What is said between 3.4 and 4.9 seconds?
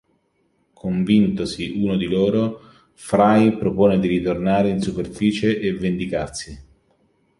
propone di ritornare in